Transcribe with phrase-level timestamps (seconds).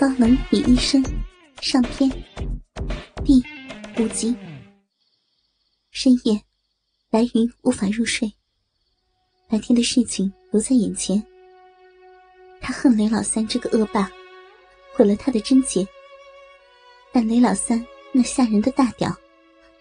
[0.00, 1.04] 高冷女医生
[1.60, 2.10] 上篇
[3.22, 3.34] 第
[4.02, 4.34] 五集。
[5.90, 6.40] 深夜，
[7.10, 8.32] 白云无法入睡。
[9.46, 11.22] 白天的事情留在眼前。
[12.62, 14.10] 他恨雷老三这个恶霸，
[14.94, 15.86] 毁了他的贞洁。
[17.12, 19.14] 但雷老三那吓人的大屌，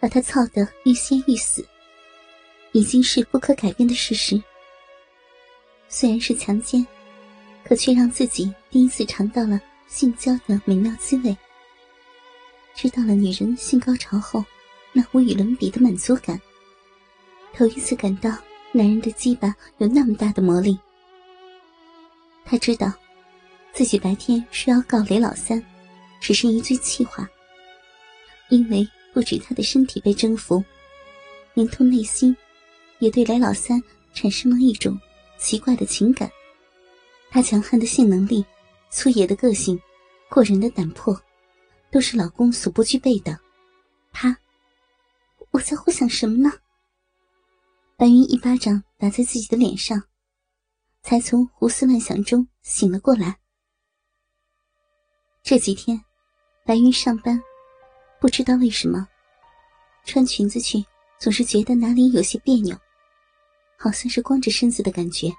[0.01, 1.65] 把他操得欲仙欲死，
[2.73, 4.43] 已经是不可改变的事实。
[5.87, 6.85] 虽然是强奸，
[7.63, 9.57] 可却让自己第一次尝到了。
[9.89, 11.35] 性交的美妙滋味，
[12.75, 14.45] 知道了女人性高潮后
[14.93, 16.39] 那无与伦比的满足感。
[17.53, 18.29] 头一次感到
[18.71, 20.77] 男人的鸡巴有那么大的魔力。
[22.45, 22.93] 他知道，
[23.73, 25.61] 自己白天说要告雷老三，
[26.21, 27.27] 只是一句气话。
[28.49, 30.63] 因为不止他的身体被征服，
[31.55, 32.35] 连同内心，
[32.99, 33.81] 也对雷老三
[34.13, 34.97] 产生了一种
[35.39, 36.31] 奇怪的情感。
[37.31, 38.45] 他强悍的性能力。
[38.89, 39.79] 粗野的个性，
[40.29, 41.15] 过人的胆魄，
[41.91, 43.39] 都是老公所不具备的。
[44.11, 44.35] 他，
[45.51, 46.51] 我在幻想什么呢？
[47.95, 50.01] 白云一巴掌打在自己的脸上，
[51.03, 53.39] 才从胡思乱想中醒了过来。
[55.43, 56.03] 这几天，
[56.65, 57.39] 白云上班，
[58.19, 59.07] 不知道为什么，
[60.03, 60.83] 穿裙子去
[61.19, 62.75] 总是觉得哪里有些别扭，
[63.77, 65.31] 好像是光着身子的感觉。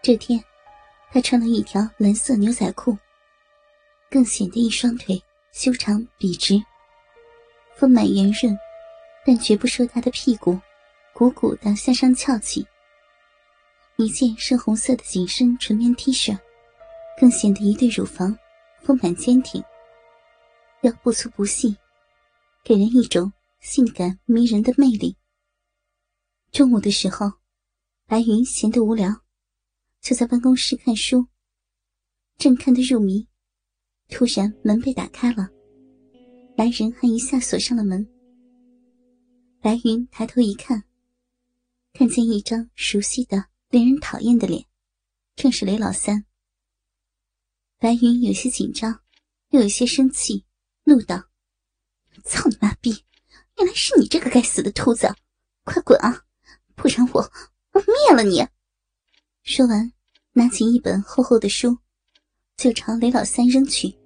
[0.00, 0.42] 这天。
[1.10, 2.96] 他穿了一条蓝色牛仔裤，
[4.10, 6.62] 更显得一双腿修长笔直、
[7.74, 8.56] 丰满圆润，
[9.24, 10.58] 但绝不说她的屁股
[11.14, 12.66] 鼓鼓的向上翘起。
[13.96, 16.38] 一件深红色的紧身纯棉 T 恤，
[17.18, 18.38] 更显得一对乳房
[18.82, 19.62] 丰满坚挺，
[20.82, 21.76] 腰不粗不细，
[22.62, 25.16] 给人一种性感迷人的魅力。
[26.52, 27.32] 中午的时候，
[28.06, 29.12] 白云闲得无聊。
[30.00, 31.26] 就在办公室看书，
[32.38, 33.26] 正看得入迷，
[34.08, 35.48] 突然门被打开了，
[36.56, 38.08] 来人还一下锁上了门。
[39.60, 40.84] 白云抬头一看，
[41.92, 44.64] 看见一张熟悉的、令人讨厌的脸，
[45.34, 46.24] 正是雷老三。
[47.78, 49.00] 白云有些紧张，
[49.50, 50.44] 又有些生气，
[50.84, 51.28] 怒道
[52.24, 53.04] ：“操你妈逼！
[53.58, 55.08] 原来是你这个该死的兔子，
[55.64, 56.24] 快滚啊！
[56.74, 57.20] 不然我
[57.72, 58.46] 我灭了你！”
[59.42, 59.92] 说完，
[60.32, 61.76] 拿起一本厚厚的书，
[62.56, 63.96] 就朝雷老三扔去。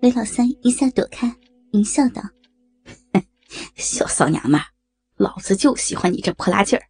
[0.00, 1.34] 雷老三一下躲开，
[1.72, 2.22] 淫笑道
[3.76, 4.60] ：“小骚娘们，
[5.16, 6.84] 老子就喜欢你这泼辣劲儿。”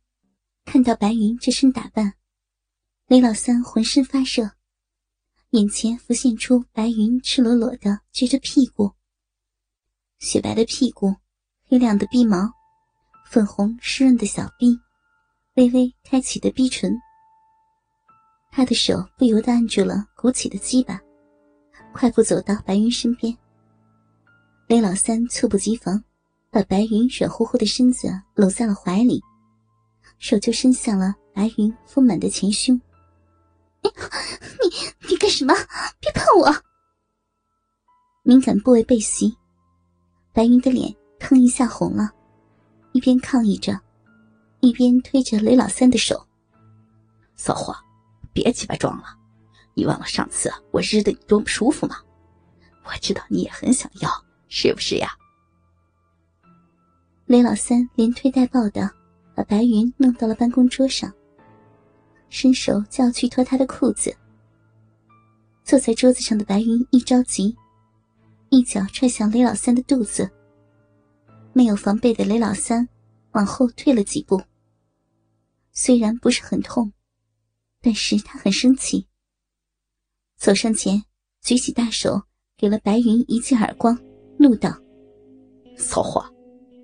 [0.65, 2.15] 看到白云这身打扮，
[3.09, 4.51] 雷老三浑身发热，
[5.51, 8.93] 眼前浮现出白云赤裸裸的撅着屁股，
[10.19, 11.15] 雪白的屁股，
[11.69, 12.51] 黑亮的鼻毛，
[13.31, 14.79] 粉红湿润的小臂。
[15.57, 16.95] 微微开启的逼唇，
[18.53, 21.01] 他的手不由得按住了鼓起的鸡巴，
[21.95, 23.35] 快步走到白云身边。
[24.69, 26.03] 雷老三猝不及防，
[26.51, 29.19] 把白云软乎乎的身子搂在了怀里，
[30.19, 32.79] 手就伸向了白云丰满的前胸。
[33.83, 33.91] 你
[34.63, 35.55] 你你干什么？
[36.01, 36.55] 别碰我！
[38.25, 39.35] 敏感部位被袭，
[40.35, 42.11] 白云的脸腾一下红了，
[42.93, 43.81] 一边抗议着。
[44.61, 46.27] 一边推着雷老三的手，
[47.35, 47.77] 骚货，
[48.33, 49.05] 别鸡巴装了！
[49.75, 51.97] 你忘了上次我日的你多么舒服吗？
[52.85, 54.11] 我知道你也很想要，
[54.49, 55.11] 是不是呀？
[57.27, 58.91] 雷老三连推带抱的
[59.35, 61.13] 把白云弄到了办公桌上，
[62.31, 64.17] 伸手就要去脱他的裤子。
[65.65, 67.57] 坐在桌子上的白云一着急，
[68.51, 70.31] 一脚踹向雷老三的肚子。
[71.53, 72.89] 没有防备的雷老三
[73.37, 74.43] 往后退了几步。
[75.71, 76.91] 虽然不是很痛，
[77.83, 79.07] 但是他很生气。
[80.39, 81.05] 走上前，
[81.43, 82.23] 举起大手，
[82.57, 83.95] 给了白云一记耳光，
[84.39, 84.71] 怒道
[85.77, 86.23] ：“骚货，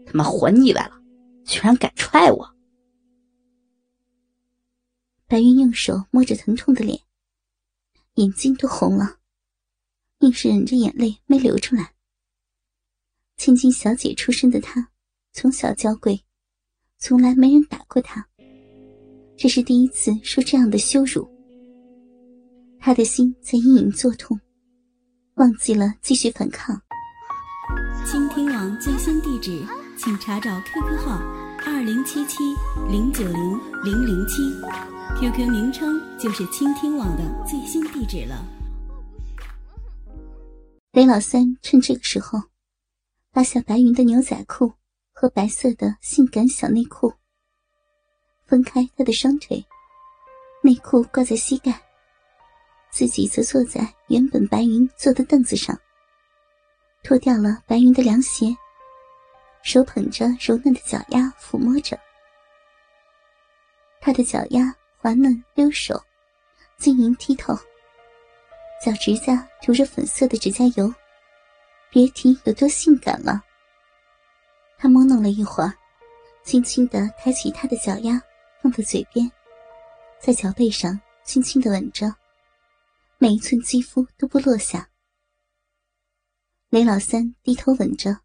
[0.05, 1.03] 他妈活腻歪了，
[1.47, 2.55] 居然敢踹我！”
[5.27, 7.01] 白云用手摸着疼痛的脸，
[8.17, 9.21] 眼睛都红了，
[10.19, 11.95] 硬是忍着眼泪没流出来。
[13.39, 14.91] 千金小姐出身的她，
[15.33, 16.23] 从小娇贵，
[17.05, 18.25] 从来没人打过他。
[19.37, 21.29] 这是第一次受这样的羞辱，
[22.79, 24.39] 他的心在隐隐作痛，
[25.35, 26.81] 忘记了继续反抗。
[28.07, 29.67] 倾听网最新地址，
[29.99, 31.19] 请查找 QQ 号
[31.67, 32.39] 二零七七
[32.89, 34.41] 零九零零零七
[35.19, 38.47] ，QQ 名称就是倾听网的最新地址了。
[40.93, 42.41] 雷老三趁这个时候，
[43.33, 44.73] 拉下白云的牛仔裤
[45.23, 47.15] 和白色的性感小内裤。
[48.45, 49.65] 分开他的双腿，
[50.65, 51.81] 内裤挂在膝盖，
[52.91, 55.79] 自己则坐在原本白云坐的凳子上，
[57.05, 58.47] 脱掉了白云的凉鞋，
[59.63, 61.97] 手捧着柔嫩的脚丫抚摸着。
[64.01, 66.03] 她的脚丫滑嫩溜手，
[66.79, 67.55] 晶莹剔透，
[68.85, 70.93] 脚趾甲涂着粉色的指甲油，
[71.93, 73.41] 别提有多性感了。
[74.83, 75.73] 他摸弄了一会儿，
[76.43, 78.21] 轻轻的抬起他的脚丫，
[78.61, 79.31] 放在嘴边，
[80.21, 82.13] 在脚背上轻轻的吻着。
[83.17, 84.91] 每一寸肌肤都不落下。
[86.71, 88.23] 雷老三低头吻着，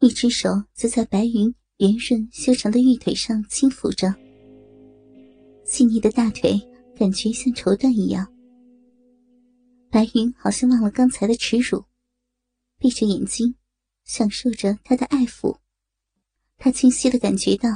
[0.00, 4.14] 一只手则在白云圆润修长的玉腿上轻抚着。
[5.64, 6.60] 细腻的大腿
[6.94, 8.30] 感觉像绸缎一样。
[9.90, 11.82] 白云好像忘了刚才的耻辱，
[12.78, 13.54] 闭着眼睛，
[14.04, 15.58] 享受着他的爱抚。
[16.56, 17.68] 他清晰的感觉到，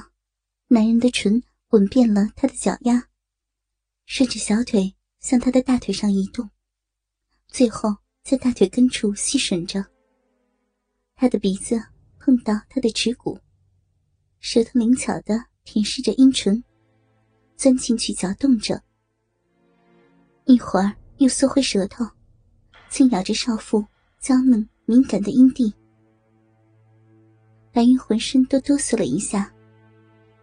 [0.69, 3.09] 男人的唇吻遍了他的脚丫，
[4.07, 4.95] 顺着小腿。
[5.21, 6.49] 向他的大腿上移动，
[7.49, 9.85] 最后在大腿根处吸吮着。
[11.17, 11.77] 他的鼻子
[12.21, 13.37] 碰到他的耻骨，
[14.39, 16.63] 舌头灵巧的舔舐着阴唇，
[17.57, 18.81] 钻进去搅动着。
[20.45, 22.09] 一会儿又缩回舌头，
[22.89, 23.85] 轻咬着少妇
[24.21, 25.75] 娇嫩敏感的阴蒂。
[27.79, 29.49] 白云浑身都哆嗦了一下，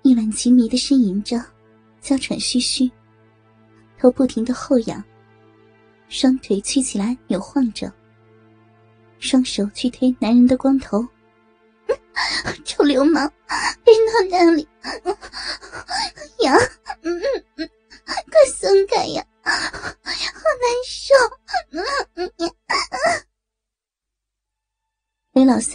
[0.04, 1.36] 一晚情迷的呻吟着，
[2.00, 2.90] 娇喘吁吁。
[4.00, 5.04] 头不停的后仰，
[6.08, 7.92] 双腿曲起来扭晃着，
[9.20, 11.06] 双手去推男人的光头。
[12.64, 13.30] 臭流氓，
[13.84, 14.66] 别弄那里，
[16.40, 16.58] 痒，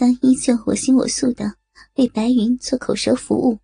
[0.01, 1.53] 三依旧我行我素的
[1.97, 3.59] 为白云做口舌服务。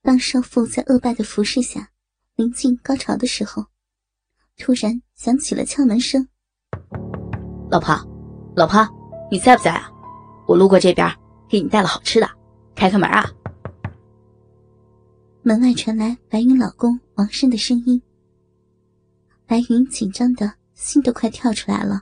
[0.00, 1.90] 当少妇在恶霸的服侍下。
[2.34, 3.66] 临近高潮的时候，
[4.56, 6.26] 突然响起了敲门声。
[7.70, 7.94] 老婆，
[8.56, 8.88] 老婆，
[9.30, 9.92] 你在不在啊？
[10.48, 11.06] 我路过这边，
[11.46, 12.26] 给你带了好吃的，
[12.74, 13.30] 开开门啊！
[15.42, 18.00] 门外传来白云老公王胜的声音。
[19.44, 22.00] 白云紧张的心都快跳出来了。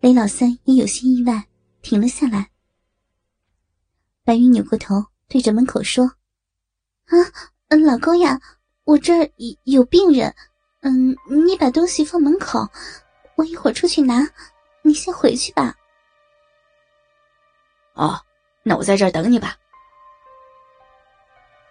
[0.00, 1.46] 雷老三也有些意外，
[1.82, 2.50] 停了下来。
[4.24, 6.04] 白云扭过头，对着门口说
[7.06, 7.16] ：“啊，
[7.68, 8.40] 嗯，老公呀。”
[8.84, 10.34] 我这儿有有病人，
[10.80, 11.14] 嗯，
[11.46, 12.66] 你把东西放门口，
[13.36, 14.28] 我一会儿出去拿，
[14.82, 15.76] 你先回去吧。
[17.92, 18.20] 哦，
[18.64, 19.56] 那我在这儿等你吧。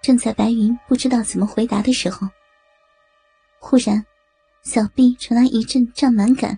[0.02, 2.26] 正在白云不知道怎么回答的时候，
[3.60, 4.06] 忽然，
[4.62, 6.58] 小臂传来一阵胀满感。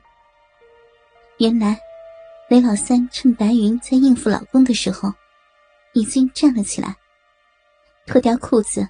[1.41, 1.75] 原来，
[2.49, 5.11] 雷老三趁白云在应付老公的时候，
[5.95, 6.95] 已经站了起来，
[8.05, 8.87] 脱掉裤子。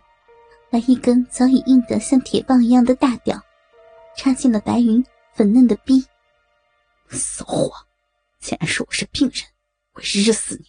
[0.70, 3.42] 把一根早已硬得像铁棒一样的大屌
[4.18, 5.02] 插进了白云
[5.34, 6.06] 粉嫩的逼。
[7.10, 7.72] 骚货，
[8.42, 9.46] 竟然说我是病人，
[9.94, 10.66] 我日死你！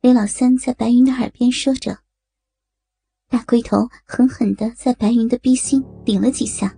[0.00, 1.98] 雷老三在白云的耳边说着，
[3.28, 6.76] 大龟头狠狠的在白云的逼心顶了几下，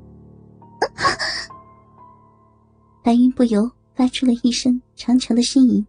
[3.07, 5.87] 白云不由发出了一声长长的呻吟，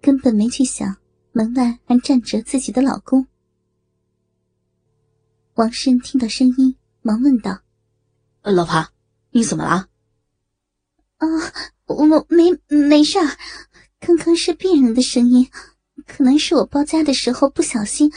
[0.00, 0.96] 根本没去想
[1.32, 3.26] 门外还站着自己的老公。
[5.52, 7.60] 王生听到声音，忙问道
[8.40, 8.88] ：“老婆，
[9.32, 9.90] 你怎么了
[11.20, 11.26] ？”“啊，
[11.84, 13.28] 我没没事儿，
[14.00, 15.46] 刚刚是病人的声音，
[16.06, 18.10] 可能是我包扎的时候不小心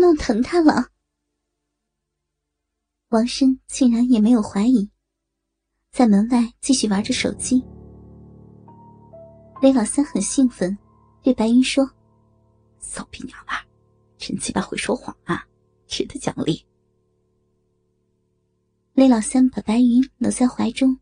[0.00, 0.88] 弄疼他了。”
[3.10, 4.90] 王生竟然也没有怀疑，
[5.92, 7.62] 在门外继续玩着手机。
[9.60, 10.76] 雷老三很兴奋，
[11.22, 11.86] 对白云说
[12.80, 13.54] ：“骚逼娘们，
[14.16, 15.46] 真鸡巴会说谎啊，
[15.86, 16.64] 值得奖励。”
[18.94, 20.98] 雷老三把白云搂在怀中，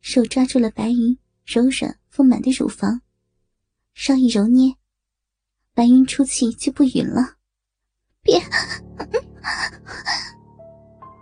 [0.00, 3.00] 手抓住了白云柔软丰满的乳房，
[3.94, 4.76] 稍一揉捏，
[5.74, 7.34] 白云出气就不匀了。
[8.22, 8.40] 别！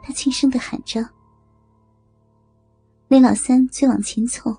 [0.05, 1.16] 他轻声的喊着。
[3.09, 4.57] 雷老三最往前凑，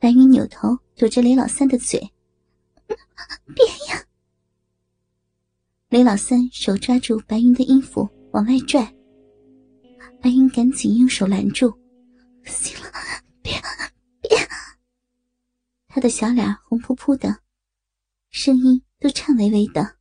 [0.00, 2.00] 白云扭头堵着雷老三的嘴。
[3.54, 4.04] 别呀！
[5.88, 8.92] 雷老三手抓住白云的衣服往外拽。
[10.20, 11.72] 白云赶紧用手拦住，
[12.44, 12.90] 行了，
[13.40, 13.52] 别
[14.20, 14.36] 别！
[15.86, 17.38] 他的小脸红扑扑的，
[18.30, 19.96] 声音都颤巍巍的。